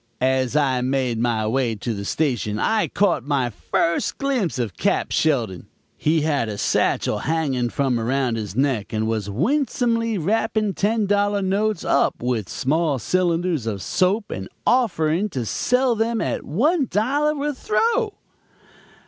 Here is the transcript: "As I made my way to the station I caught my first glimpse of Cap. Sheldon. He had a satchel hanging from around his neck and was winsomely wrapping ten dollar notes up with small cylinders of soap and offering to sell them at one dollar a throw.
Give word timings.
"As 0.19 0.55
I 0.55 0.81
made 0.81 1.19
my 1.19 1.45
way 1.45 1.75
to 1.75 1.93
the 1.93 2.05
station 2.05 2.57
I 2.57 2.87
caught 2.87 3.21
my 3.23 3.51
first 3.51 4.17
glimpse 4.17 4.57
of 4.57 4.75
Cap. 4.75 5.11
Sheldon. 5.11 5.67
He 5.95 6.21
had 6.21 6.49
a 6.49 6.57
satchel 6.57 7.19
hanging 7.19 7.69
from 7.69 7.99
around 7.99 8.35
his 8.35 8.55
neck 8.55 8.93
and 8.93 9.05
was 9.07 9.29
winsomely 9.29 10.17
wrapping 10.17 10.73
ten 10.73 11.05
dollar 11.05 11.43
notes 11.43 11.85
up 11.85 12.15
with 12.19 12.49
small 12.49 12.97
cylinders 12.97 13.67
of 13.67 13.83
soap 13.83 14.31
and 14.31 14.49
offering 14.65 15.29
to 15.29 15.45
sell 15.45 15.93
them 15.93 16.19
at 16.19 16.43
one 16.45 16.87
dollar 16.89 17.39
a 17.49 17.53
throw. 17.53 18.15